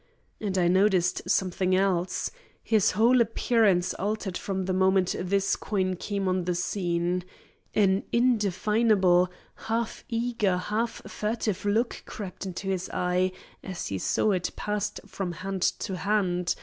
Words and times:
"And 0.39 0.57
I 0.57 0.67
noticed 0.67 1.29
something 1.29 1.75
else. 1.75 2.31
His 2.63 2.93
whole 2.97 3.21
appearance 3.21 3.93
altered 3.93 4.35
from 4.35 4.65
the 4.65 4.73
moment 4.73 5.15
this 5.19 5.55
coin 5.55 5.95
came 5.95 6.27
on 6.27 6.45
the 6.45 6.55
scene. 6.55 7.23
An 7.75 8.01
indefinable 8.11 9.29
half 9.67 10.03
eager, 10.09 10.57
half 10.57 11.03
furtive 11.05 11.65
look 11.65 12.01
crept 12.07 12.47
into 12.47 12.67
his 12.67 12.89
eye 12.91 13.31
as 13.63 13.89
he 13.89 13.99
saw 13.99 14.31
it 14.31 14.49
passed 14.55 15.01
from 15.05 15.33
hand 15.33 15.61
to 15.61 15.97
hand. 15.97 16.55